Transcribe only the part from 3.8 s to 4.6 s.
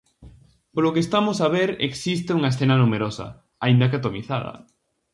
que atomizada.